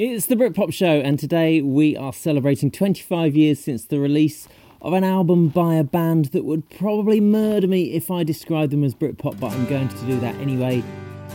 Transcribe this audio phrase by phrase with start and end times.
[0.00, 4.46] It's the Britpop Show, and today we are celebrating 25 years since the release
[4.80, 8.84] of an album by a band that would probably murder me if I described them
[8.84, 10.84] as Britpop, but I'm going to do that anyway.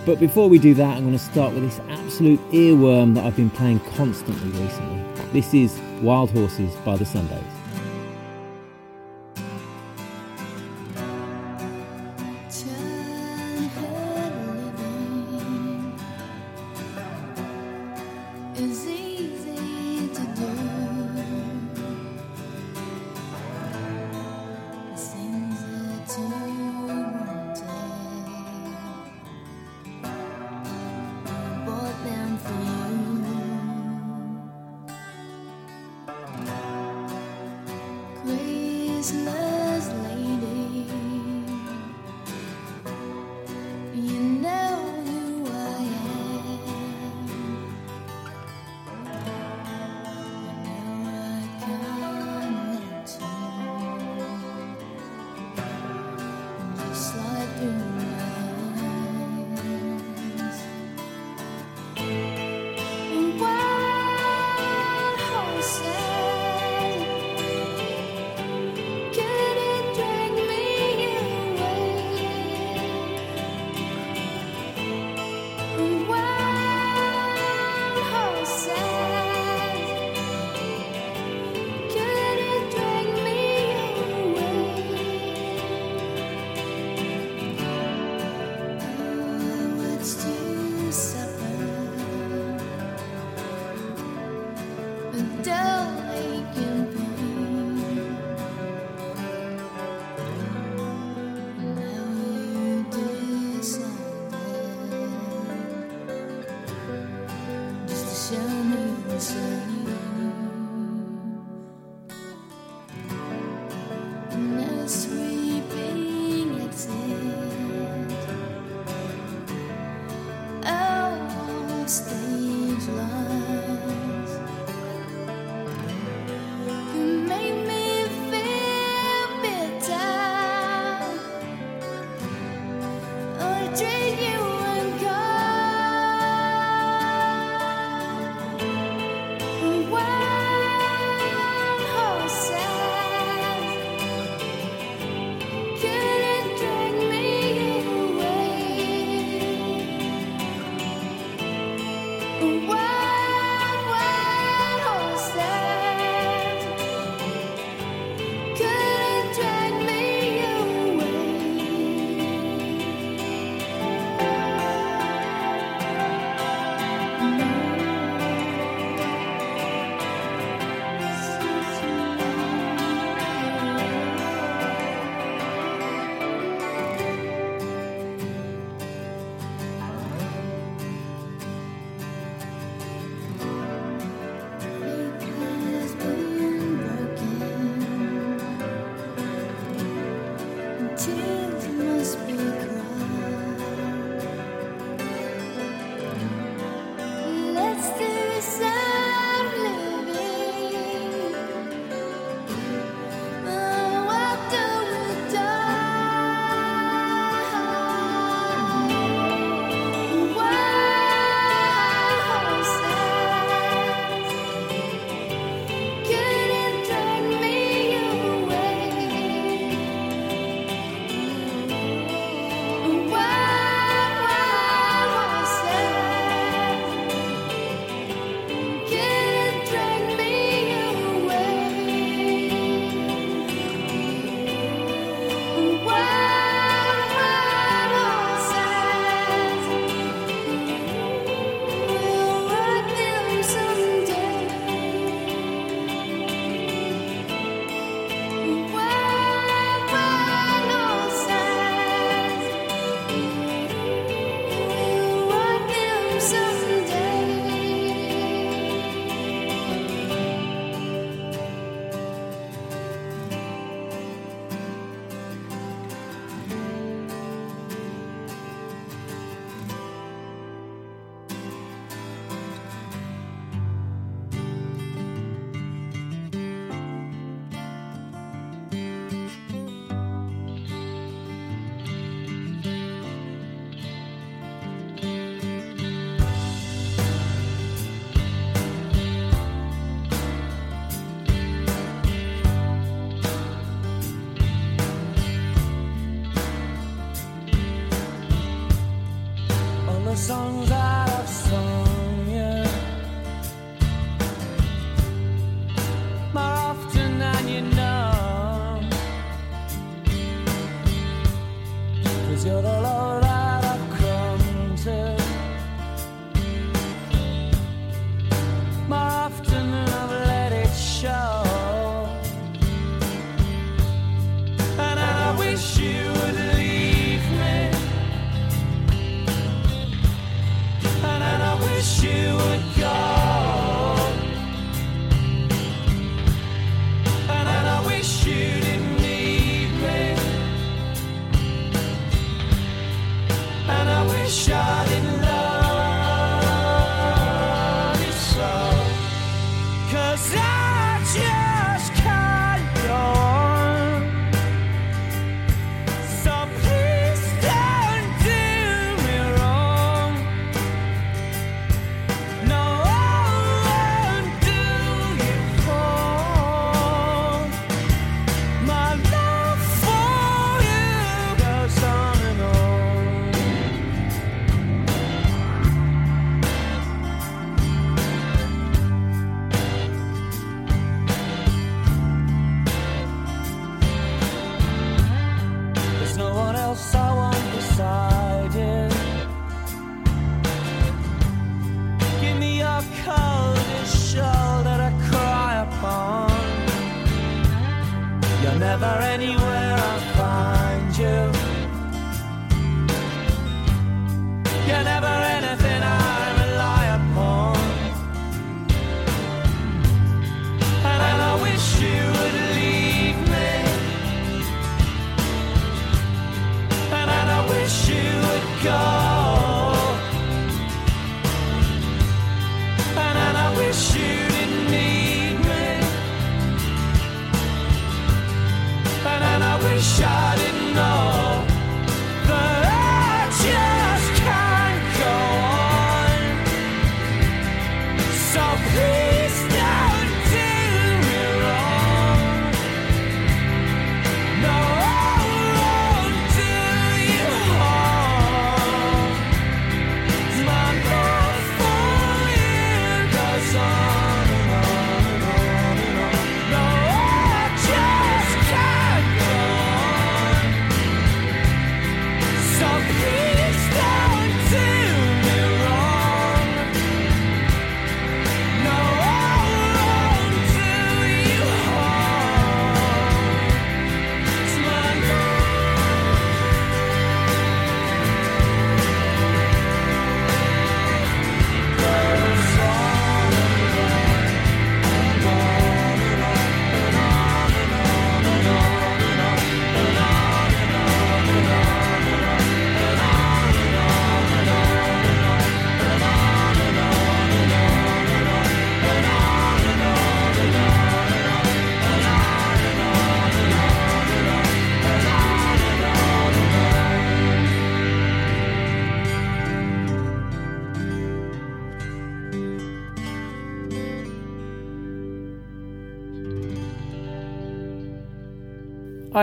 [0.06, 3.36] But before we do that, I'm going to start with this absolute earworm that I've
[3.36, 5.04] been playing constantly recently.
[5.34, 7.53] This is Wild Horses by the Sundays.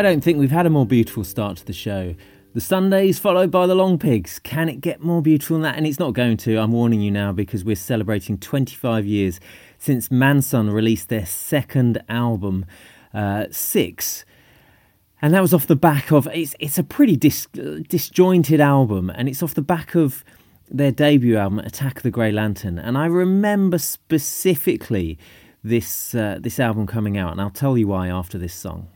[0.00, 2.14] I don't think we've had a more beautiful start to the show.
[2.54, 4.42] The Sundays followed by the Longpigs.
[4.42, 5.76] Can it get more beautiful than that?
[5.76, 6.56] And it's not going to.
[6.56, 9.40] I'm warning you now because we're celebrating 25 years
[9.76, 12.64] since Mansun released their second album,
[13.12, 14.24] uh, Six.
[15.20, 19.28] And that was off the back of it's it's a pretty dis, disjointed album, and
[19.28, 20.24] it's off the back of
[20.70, 22.78] their debut album, Attack of the Grey Lantern.
[22.78, 25.18] And I remember specifically
[25.62, 28.88] this uh, this album coming out, and I'll tell you why after this song.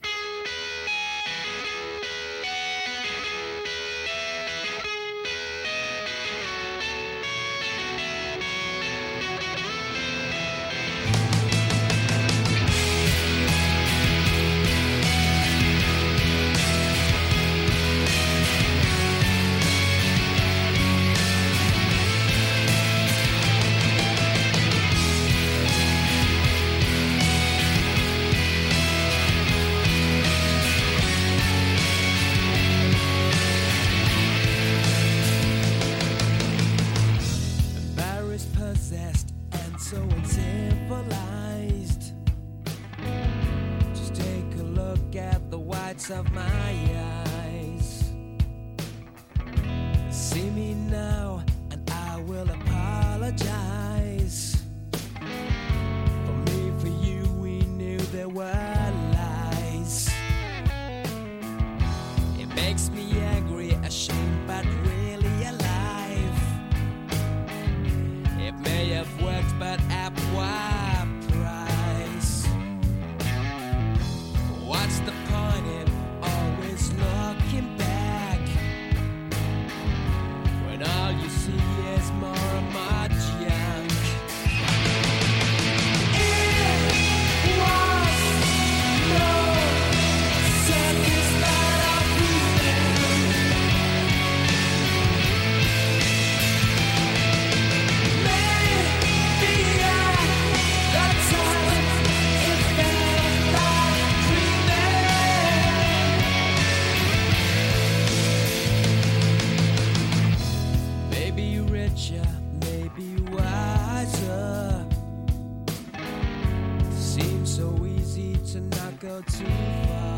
[119.04, 120.13] 的翅膀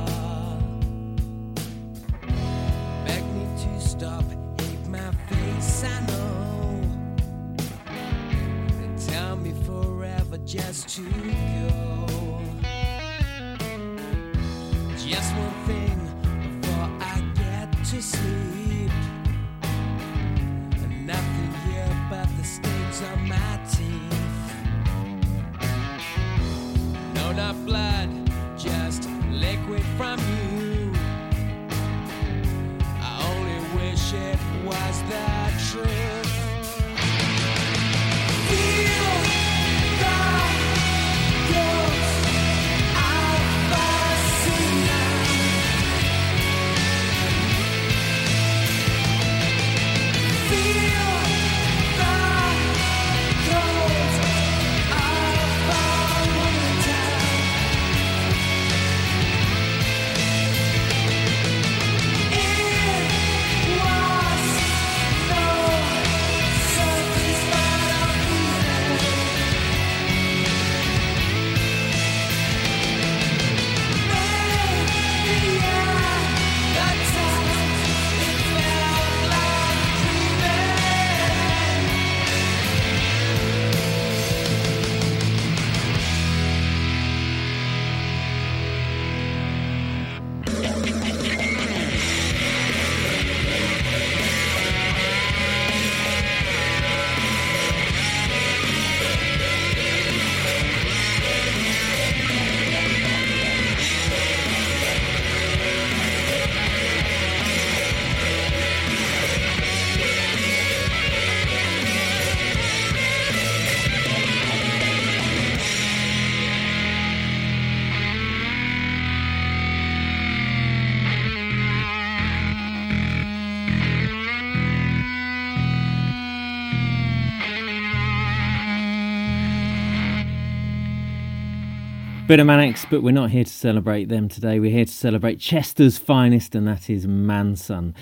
[132.27, 134.59] Bit of Manics, but we're not here to celebrate them today.
[134.59, 137.95] We're here to celebrate Chester's finest, and that is Mansun.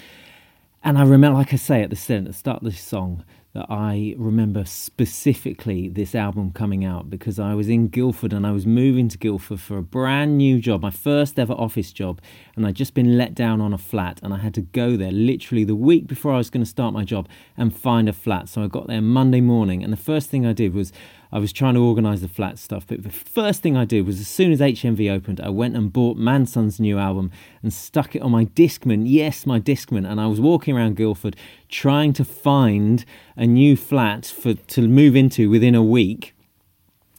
[0.83, 3.23] And I remember, like I say at the start, at the start of this song,
[3.55, 8.51] that I remember specifically this album coming out because I was in Guildford and I
[8.51, 12.21] was moving to Guildford for a brand new job, my first ever office job,
[12.57, 15.13] and I'd just been let down on a flat and I had to go there
[15.13, 18.49] literally the week before I was going to start my job and find a flat.
[18.49, 20.93] So I got there Monday morning and the first thing I did was
[21.35, 24.21] I was trying to organise the flat stuff, but the first thing I did was
[24.21, 28.23] as soon as HMV opened, I went and bought Mansun's new album and stuck it
[28.23, 29.03] on my Discman.
[29.05, 30.09] Yes, my Discman.
[30.09, 31.35] And I was walking around Guildford
[31.69, 33.05] trying to find
[33.37, 36.35] a new flat for to move into within a week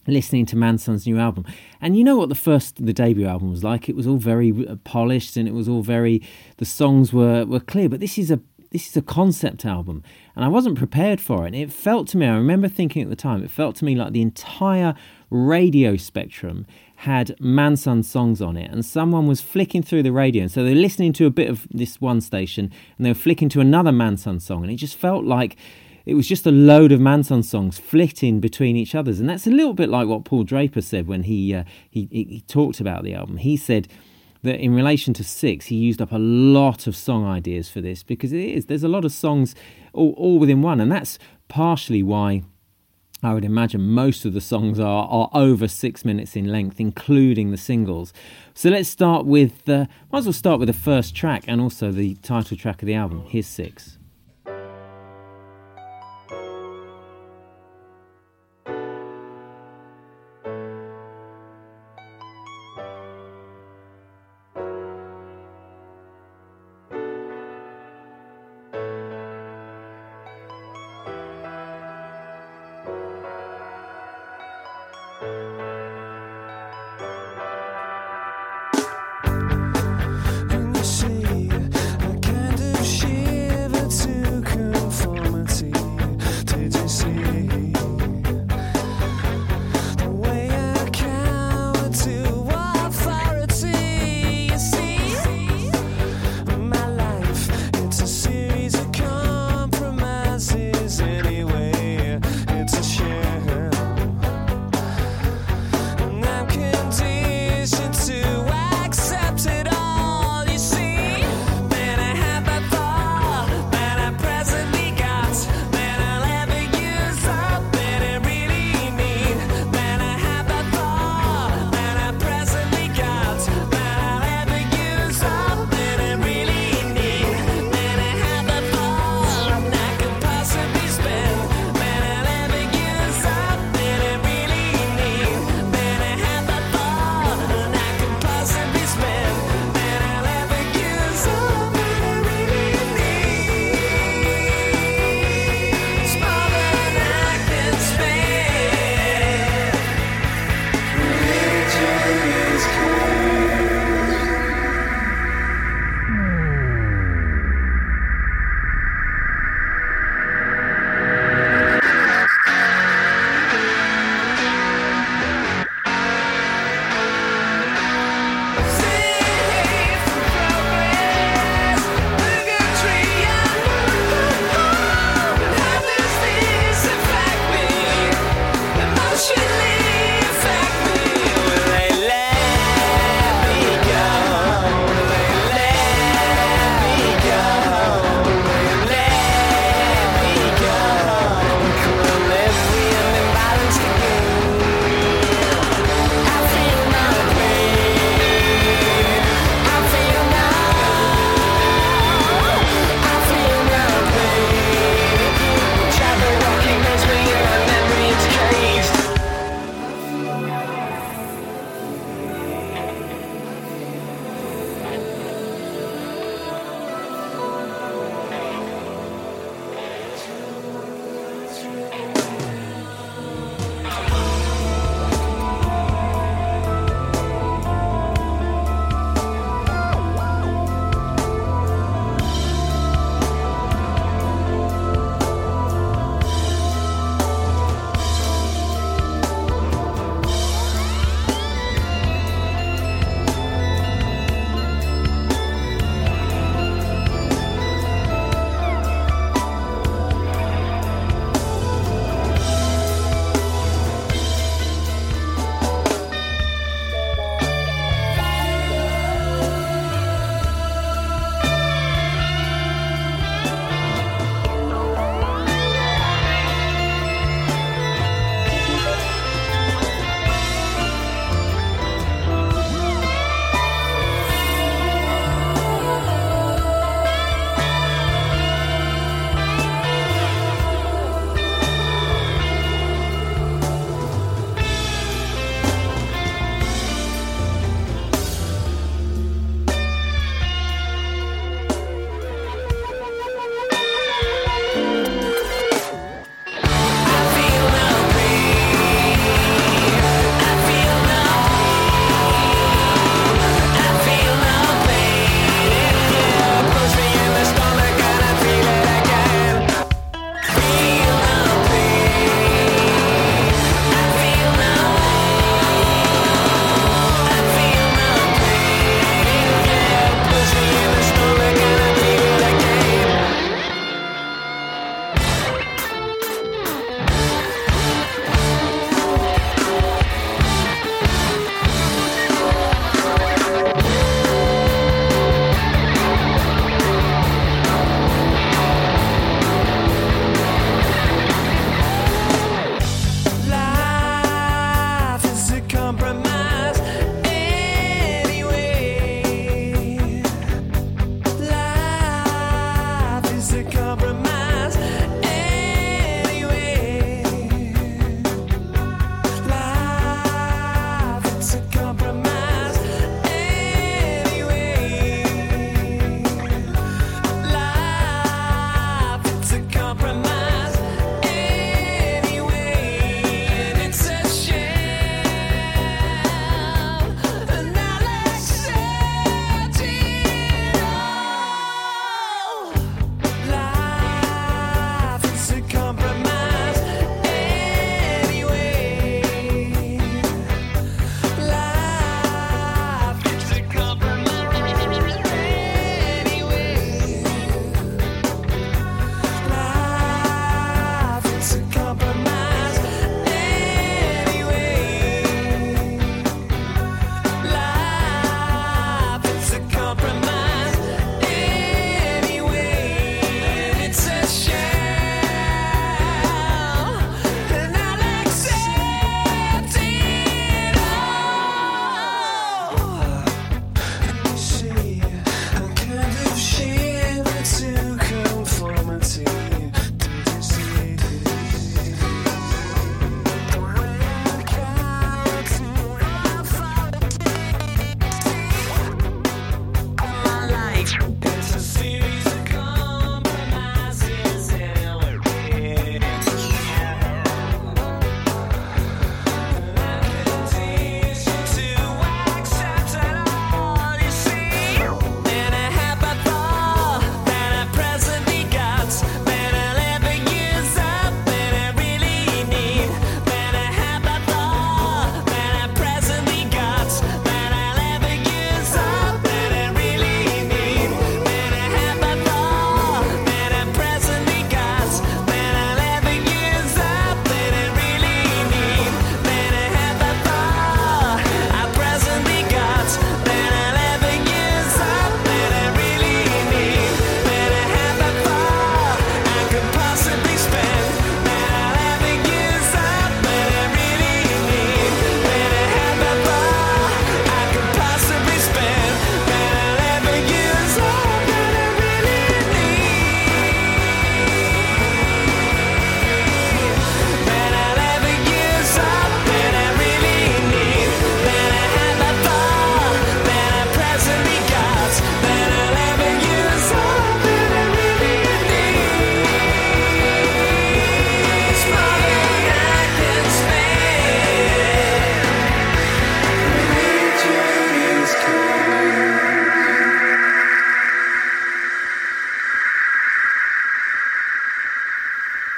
[0.07, 1.45] listening to Mansun's new album.
[1.81, 3.89] And you know what the first the debut album was like?
[3.89, 6.21] It was all very uh, polished and it was all very
[6.57, 8.39] the songs were were clear, but this is a
[8.75, 10.03] this is a concept album
[10.35, 11.55] and I wasn't prepared for it.
[11.55, 14.11] It felt to me, I remember thinking at the time, it felt to me like
[14.11, 14.95] the entire
[15.29, 16.65] radio spectrum
[16.97, 20.43] had Mansun songs on it, and someone was flicking through the radio.
[20.43, 23.47] And so they're listening to a bit of this one station, and they were flicking
[23.49, 25.55] to another Mansun song, and it just felt like
[26.05, 29.21] it was just a load of Mansun songs flitting between each others.
[29.21, 32.43] And that's a little bit like what Paul Draper said when he uh, he, he
[32.47, 33.37] talked about the album.
[33.37, 33.87] He said
[34.45, 38.03] that in relation to six, he used up a lot of song ideas for this
[38.03, 39.53] because it is there's a lot of songs
[39.93, 42.43] all, all within one, and that's partially why
[43.23, 47.51] I would imagine most of the songs are, are over six minutes in length, including
[47.51, 48.13] the singles.
[48.53, 51.91] So let's start with, uh, might as well start with the first track and also
[51.91, 53.23] the title track of the album.
[53.27, 53.97] Here's six.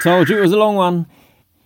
[0.08, 1.06] Told you it was a long one.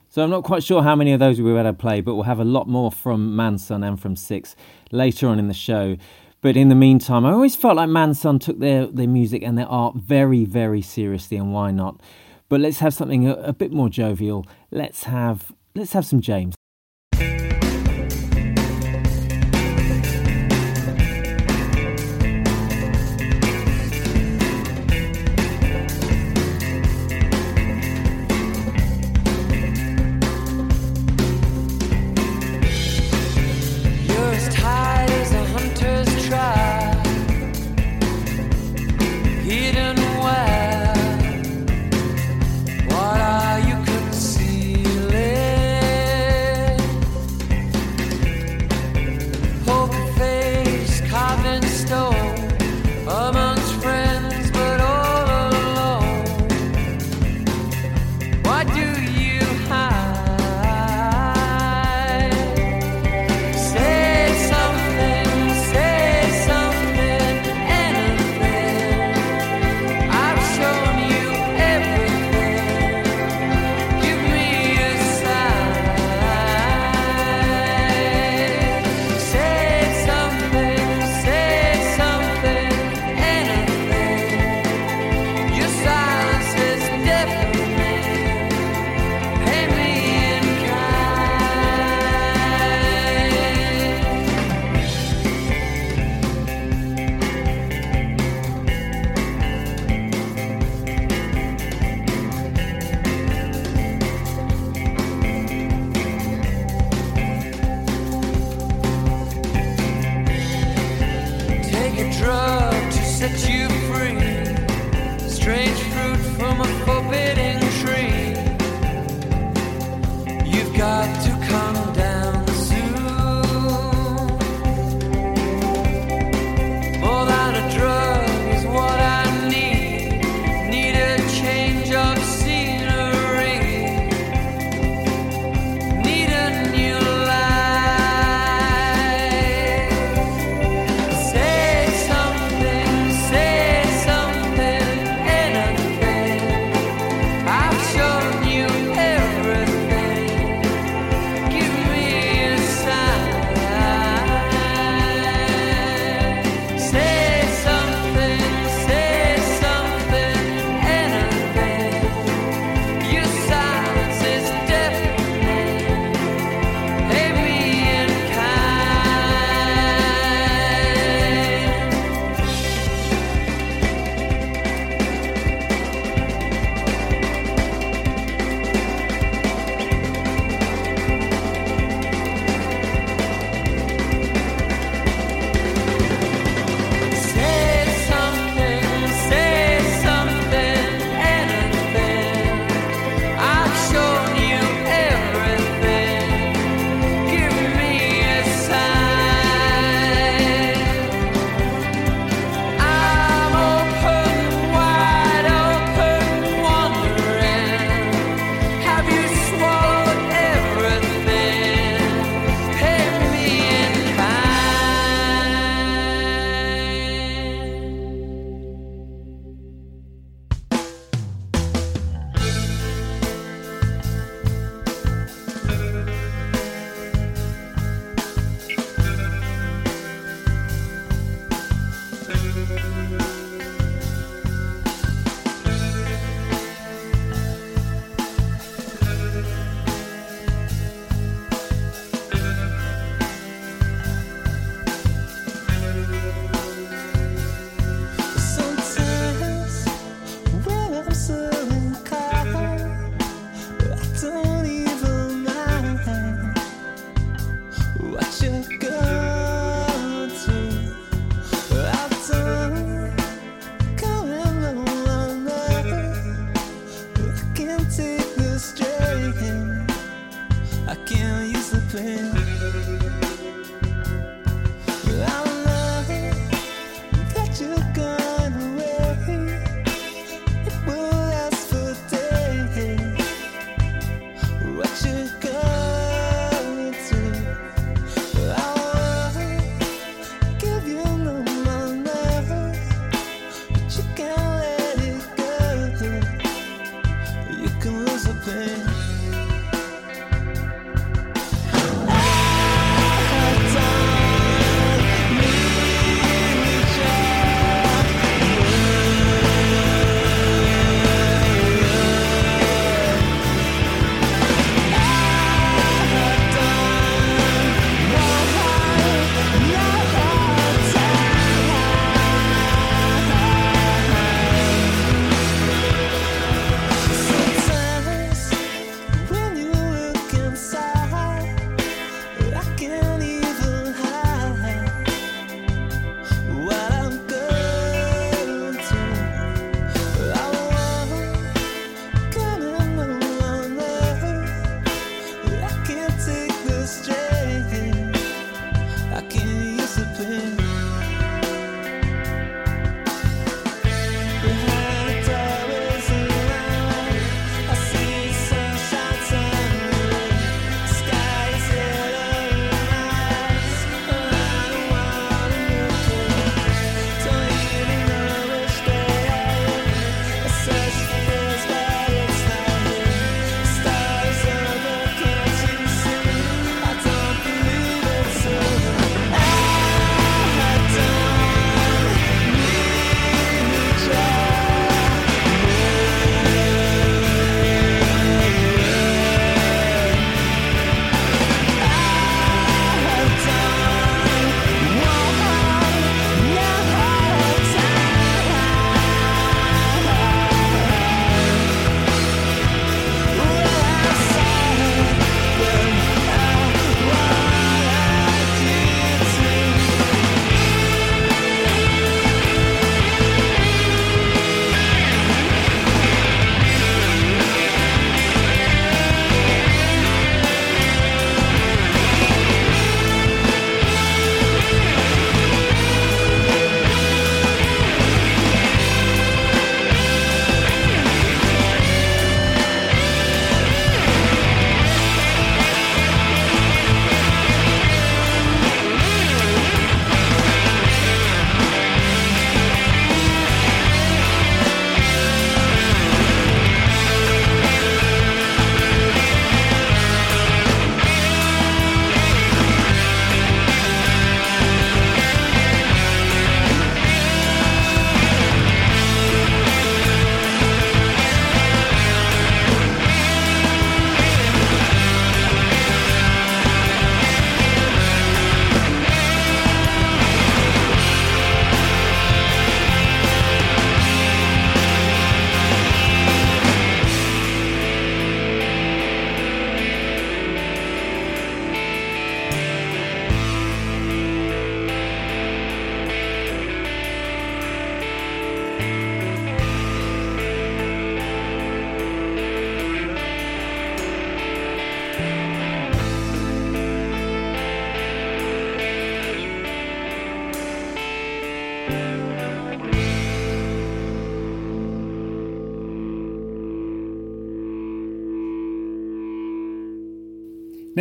[0.09, 2.17] So I'm not quite sure how many of those we were able to play, but
[2.17, 4.57] we'll have a lot more from Mansun and from Six
[4.91, 5.97] later on in the show.
[6.41, 9.69] But in the meantime, I always felt like Mansun took their, their music and their
[9.69, 12.01] art very, very seriously, and why not?
[12.49, 14.45] But let's have something a, a bit more jovial.
[14.73, 16.57] Let's have let's have some James.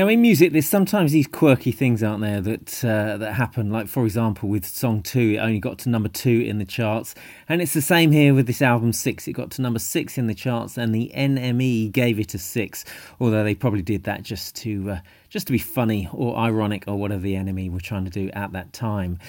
[0.02, 3.70] Now, in music, there's sometimes these quirky things, aren't there, that uh, that happen.
[3.70, 7.14] Like, for example, with song two, it only got to number two in the charts,
[7.48, 9.28] and it's the same here with this album six.
[9.28, 12.84] It got to number six in the charts, and the NME gave it a six.
[13.20, 16.96] Although they probably did that just to uh, just to be funny or ironic or
[16.96, 19.20] whatever the NME were trying to do at that time.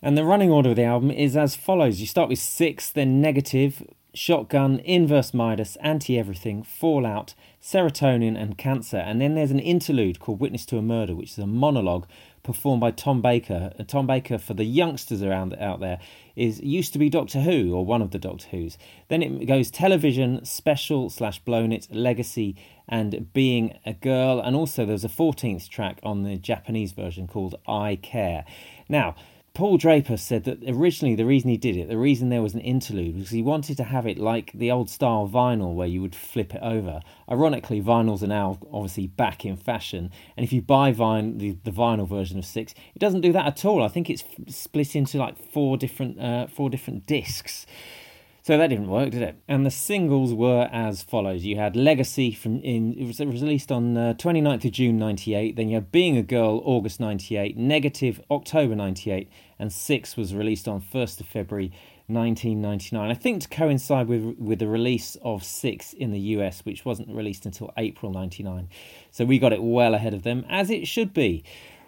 [0.00, 3.20] And the running order of the album is as follows: you start with six, then
[3.20, 3.82] negative,
[4.14, 8.98] shotgun, inverse Midas, anti everything, fallout serotonin and cancer.
[8.98, 12.06] And then there's an interlude called Witness to a Murder, which is a monologue
[12.42, 13.72] performed by Tom Baker.
[13.78, 15.98] And Tom Baker, for the youngsters around out there,
[16.36, 18.76] is used to be Doctor Who or one of the Doctor Who's.
[19.08, 22.54] Then it goes television, special slash blown it, legacy,
[22.86, 24.40] and being a girl.
[24.40, 28.44] And also there's a 14th track on the Japanese version called I Care.
[28.88, 29.16] Now,
[29.54, 32.60] Paul Draper said that originally the reason he did it, the reason there was an
[32.60, 36.16] interlude, was he wanted to have it like the old style vinyl where you would
[36.16, 37.00] flip it over.
[37.30, 41.70] Ironically, vinyls are now obviously back in fashion, and if you buy vine, the, the
[41.70, 43.84] vinyl version of Six, it doesn't do that at all.
[43.84, 47.64] I think it's split into like four different uh, four different discs.
[48.46, 49.36] So that didn't work, did it?
[49.48, 51.46] And the singles were as follows.
[51.46, 55.70] You had Legacy from in it was released on uh, 29th of June 98, then
[55.70, 60.82] you had Being a Girl August 98, Negative October 98, and 6 was released on
[60.82, 61.72] 1st of February
[62.06, 63.10] 1999.
[63.10, 67.08] I think to coincide with with the release of 6 in the US, which wasn't
[67.16, 68.68] released until April 99.
[69.10, 71.44] So we got it well ahead of them as it should be.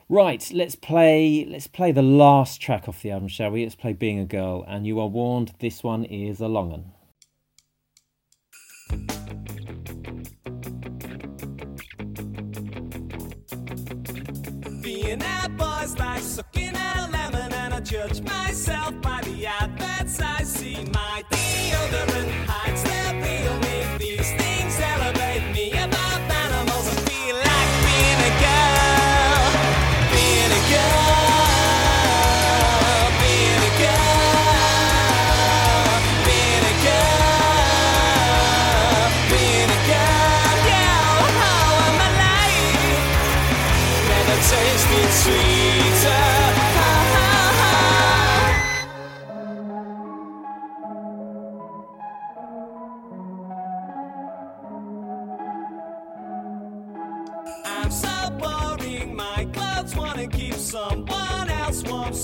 [0.08, 3.64] Right, let's play let's play the last track off the album, shall we?
[3.64, 6.92] Let's play Being a Girl, and you are warned this one is a long one.
[14.80, 20.20] Being that boy's like sucking at a lemon, and I judge myself by the adverts
[20.20, 20.84] I see.
[20.94, 21.24] My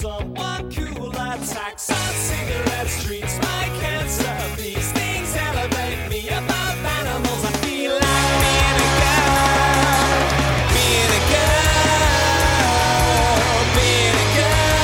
[0.02, 1.10] someone cool.
[1.12, 4.36] Attacks on cigarettes, treats my cancer.
[4.60, 7.44] These things elevate me above animals.
[7.44, 10.26] I feel like being a girl,
[10.74, 11.72] being a girl,
[13.78, 14.82] being a girl,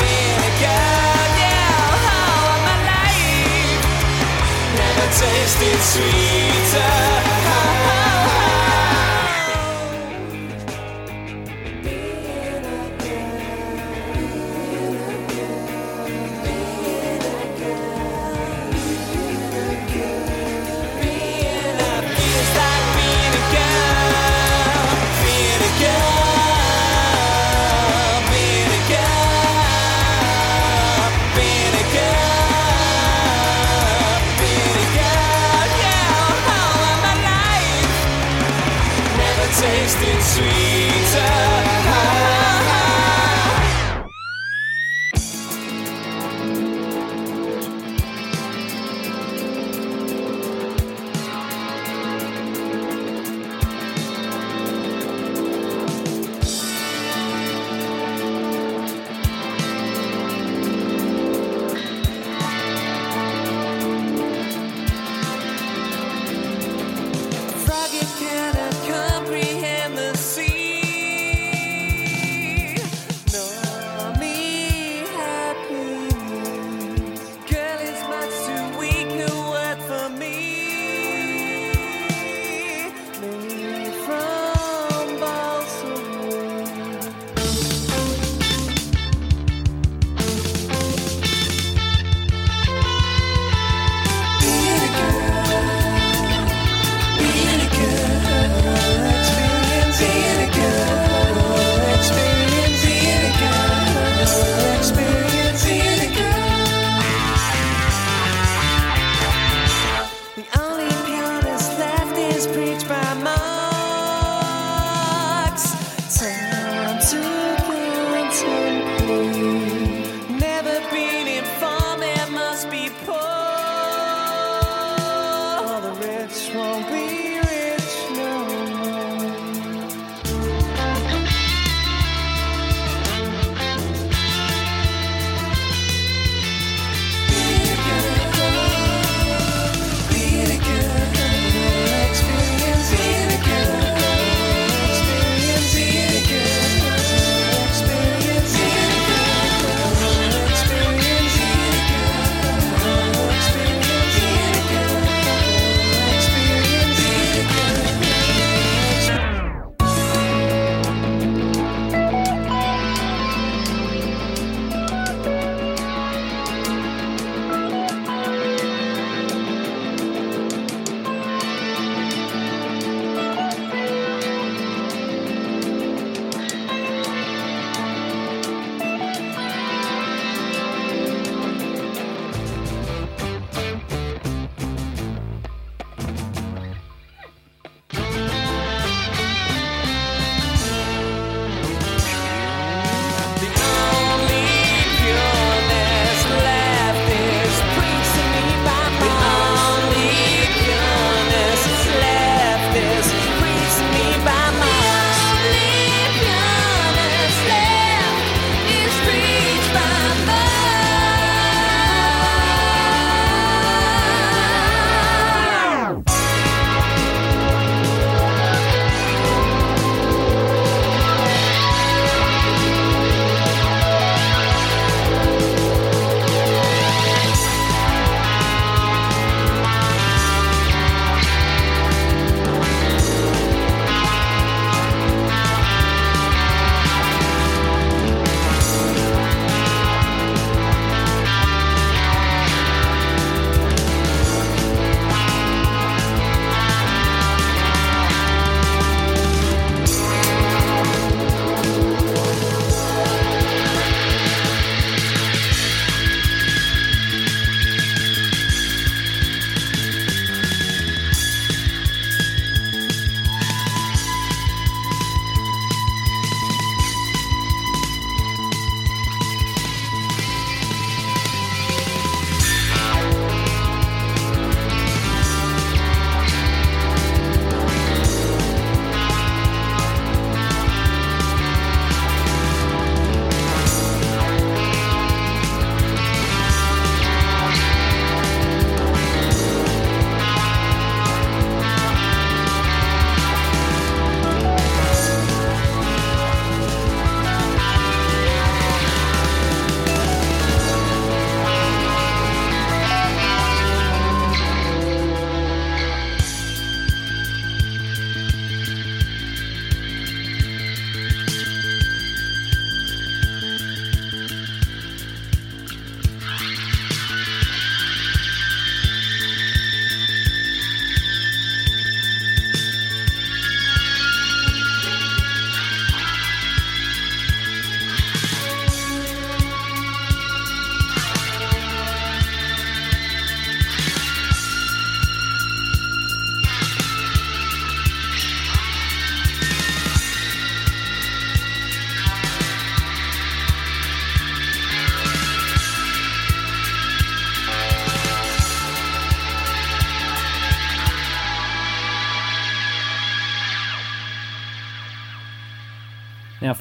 [0.00, 1.26] being a girl.
[1.42, 3.82] Yeah, oh, how am I alive?
[4.78, 6.23] never tasted sweeter.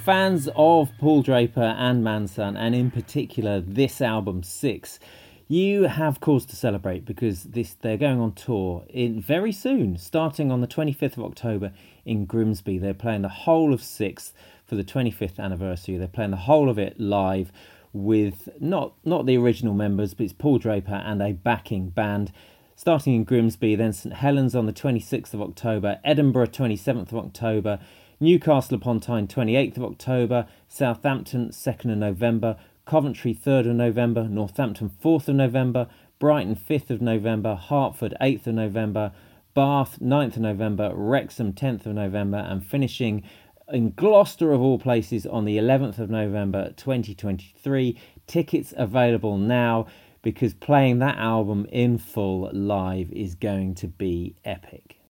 [0.04, 4.99] Fans of Paul Draper and Mansun, and in particular this album Six,
[5.47, 10.51] you have cause to celebrate because this they're going on tour in very soon, starting
[10.51, 11.72] on the 25th of October
[12.04, 12.80] in Grimsby.
[12.80, 14.34] They're playing the whole of Six
[14.66, 15.97] for the 25th anniversary.
[15.97, 17.54] They're playing the whole of it live
[17.93, 22.34] with not not the original members, but it's Paul Draper and a backing band.
[22.76, 27.80] Starting in Grimsby, then St Helens on the 26th of October, Edinburgh 27th of October,
[28.20, 34.89] Newcastle upon Tyne 28th of October, Southampton 2nd of November, Coventry 3rd of November, Northampton
[35.03, 35.88] 4th of November,
[36.20, 39.11] Brighton 5th of November, Hertford 8th of November,
[39.53, 43.24] Bath 9th of November, Wrexham 10th of November, and finishing
[43.72, 47.99] in Gloucester of all places on the 11th of November 2023.
[48.28, 49.88] Tickets available now
[50.22, 55.03] because playing that album in full live is going to be epic.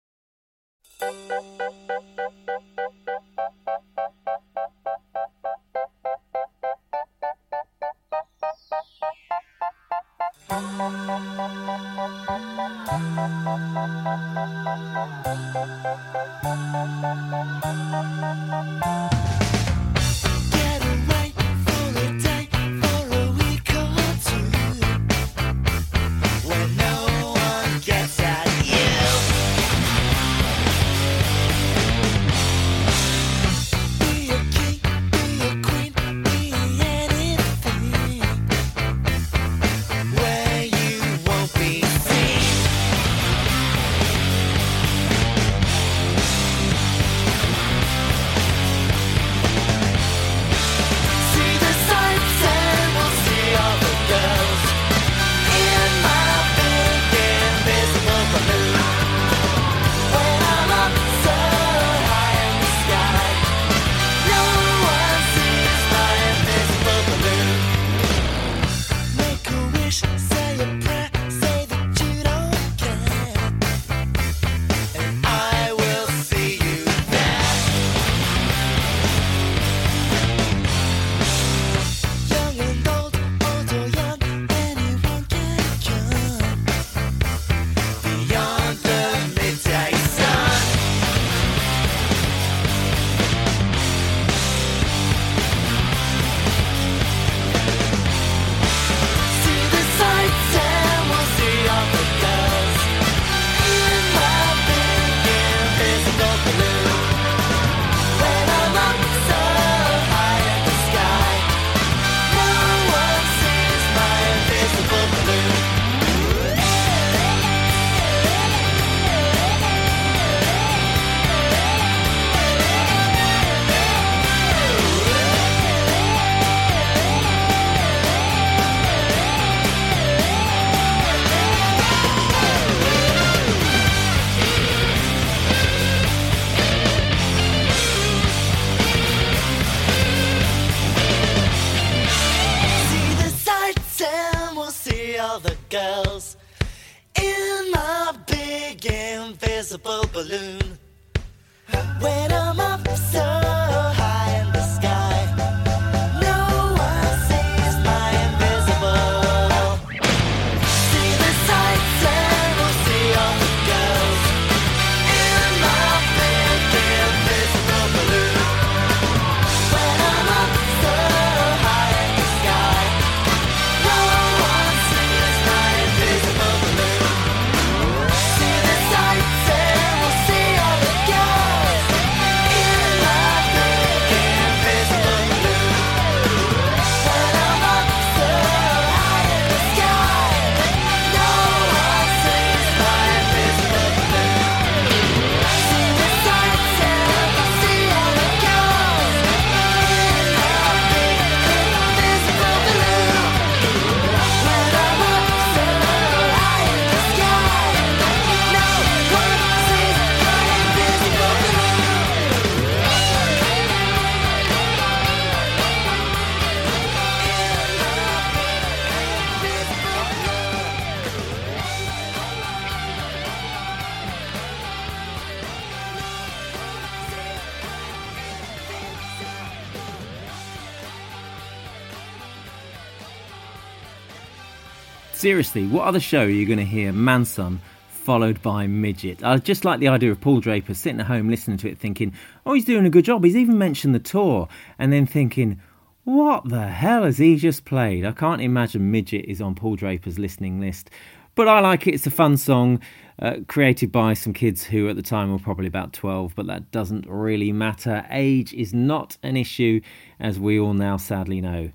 [235.22, 237.60] Seriously, what other show are you going to hear Mansun
[237.90, 239.24] followed by midget.
[239.24, 242.14] I just like the idea of Paul Draper sitting at home listening to it, thinking,
[242.44, 244.48] "Oh, he's doing a good job." He's even mentioned the tour,
[244.80, 245.60] and then thinking,
[246.06, 250.18] "What the hell has he just played?" I can't imagine midget is on Paul Draper's
[250.18, 250.90] listening list,
[251.36, 251.94] but I like it.
[251.94, 252.80] It's a fun song.
[253.20, 256.72] Uh, created by some kids who at the time were probably about 12, but that
[256.72, 258.08] doesn't really matter.
[258.10, 259.82] Age is not an issue,
[260.20, 261.70] as we all now sadly know.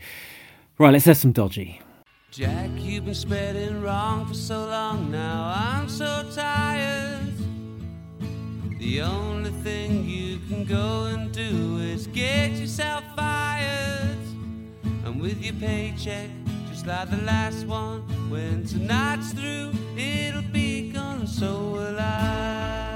[0.79, 1.81] Right, let's have some dodgy.
[2.31, 5.55] Jack, you've been spreading wrong for so long now.
[5.57, 7.33] I'm so tired.
[8.79, 14.19] The only thing you can go and do is get yourself fired.
[15.05, 16.29] And with your paycheck,
[16.69, 22.96] just like the last one, when tonight's through, it'll be gone, so will I.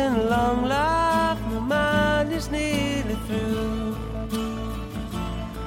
[0.00, 3.94] been a long life, my mind is nearly through.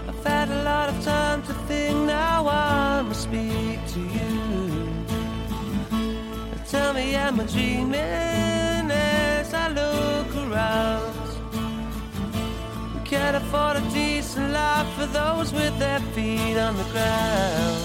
[0.09, 4.31] I've had a lot of time to think, now I must speak to you.
[6.73, 11.27] Tell me, am I dreaming as I look around?
[12.93, 17.81] We can't afford a decent life for those with their feet on the ground.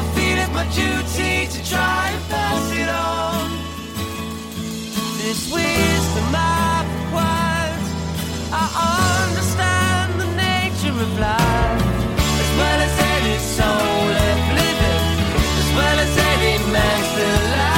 [0.00, 3.27] I feel it my duty to try and pass it on.
[5.28, 7.84] This wisdom I've acquired,
[8.50, 8.64] I
[9.28, 11.82] understand the nature of life.
[12.42, 14.06] As well as any soul
[14.56, 15.04] living,
[15.60, 17.77] as well as any man still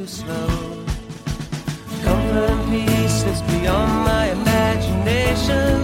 [0.00, 0.84] begins to slow.
[2.02, 5.78] Comfort and peace is beyond my imagination.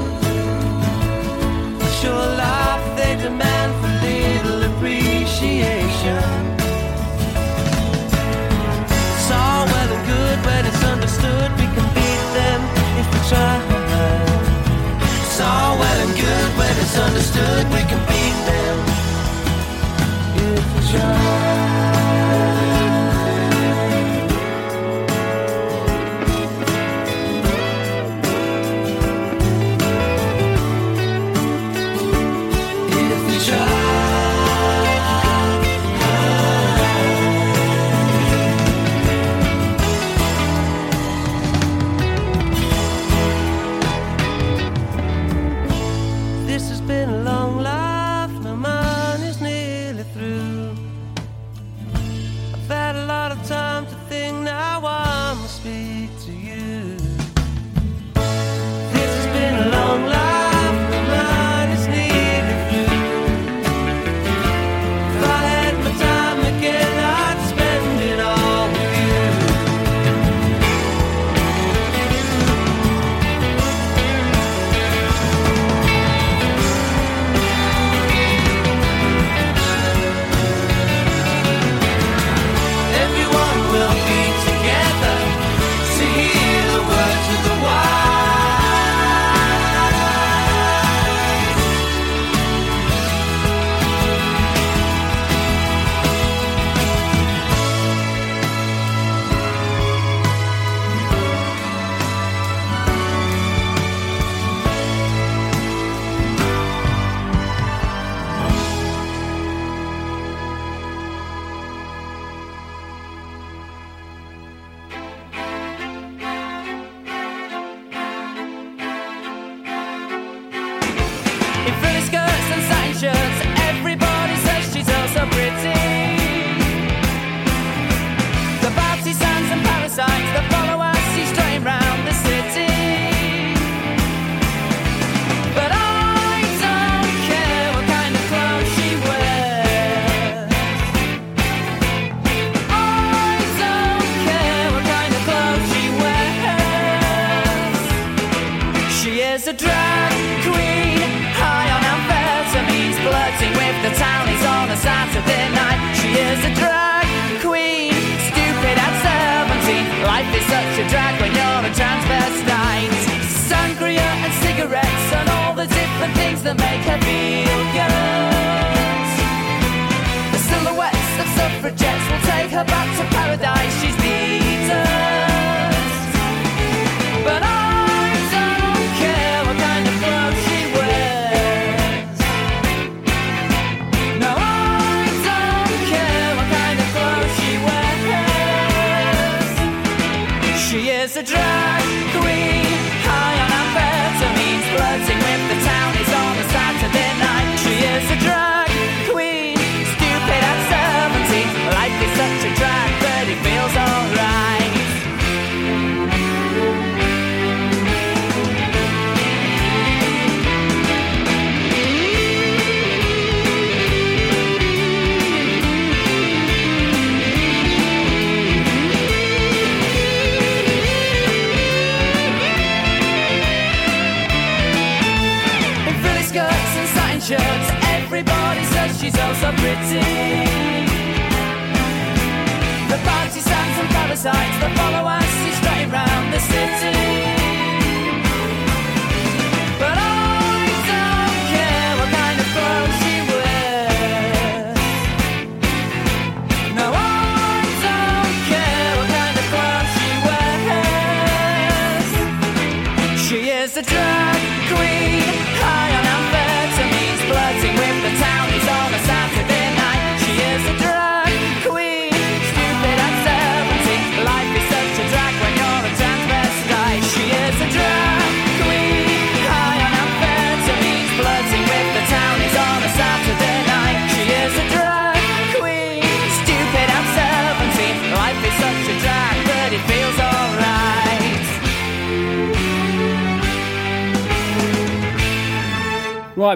[2.01, 6.23] Sure life they demand for little appreciation.
[9.17, 11.51] It's all well and good when it's understood.
[11.61, 12.61] We can beat them
[13.01, 13.57] if we try.
[15.25, 17.65] It's all well and good when it's understood.
[17.77, 18.77] We can beat them
[20.37, 21.66] if we try.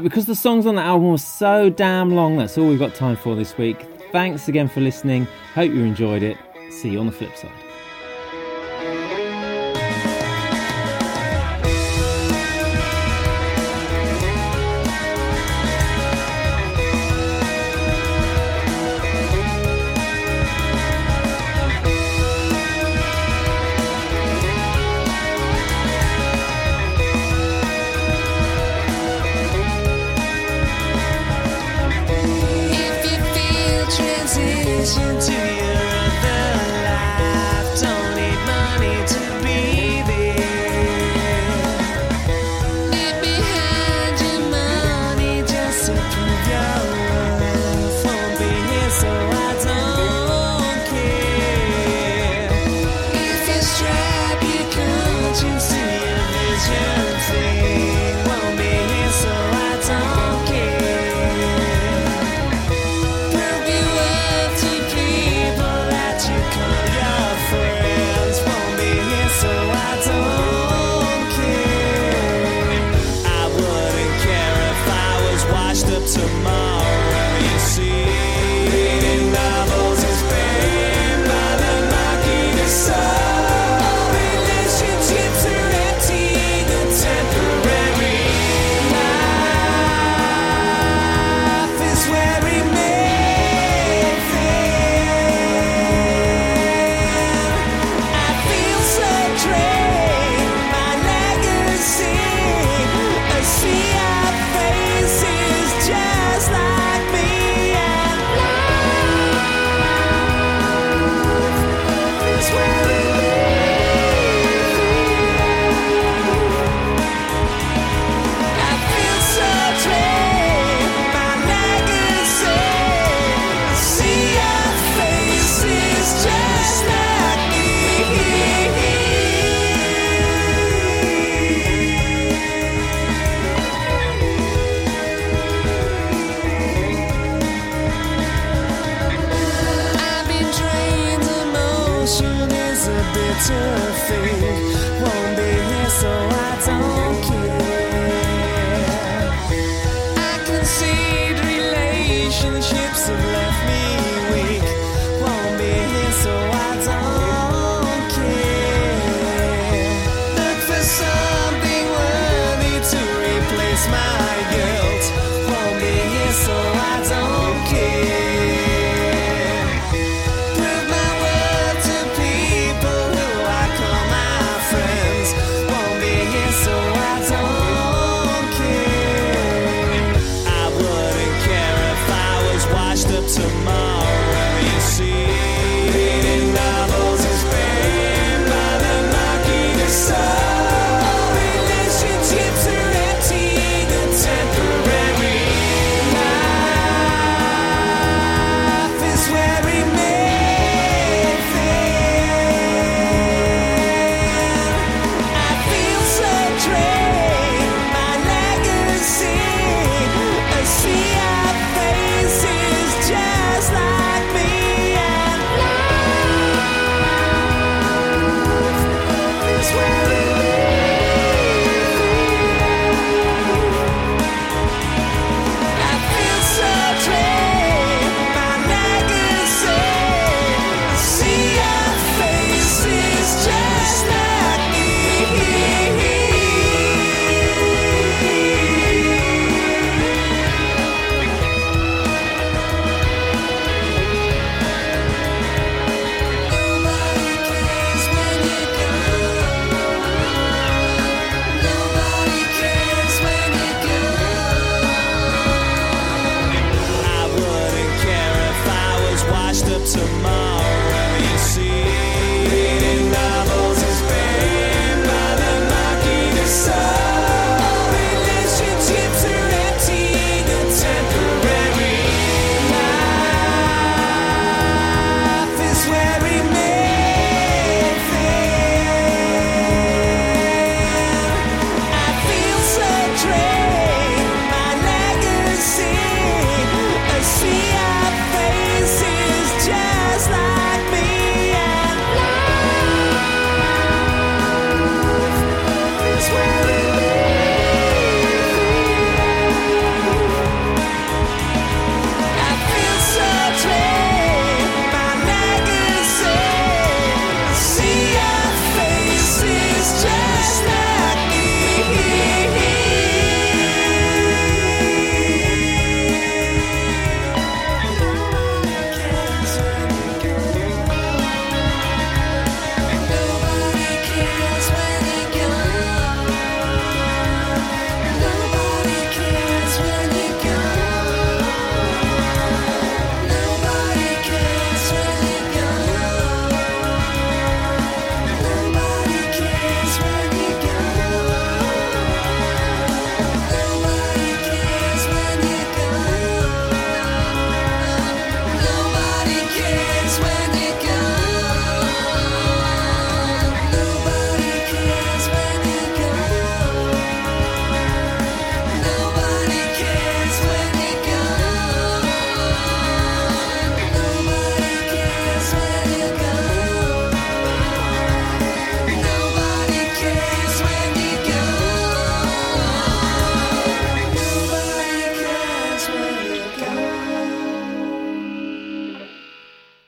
[0.00, 2.94] Right, because the songs on the album were so damn long, that's all we've got
[2.94, 3.86] time for this week.
[4.12, 5.28] Thanks again for listening.
[5.54, 6.38] Hope you enjoyed it.
[6.70, 7.69] See you on the flip side.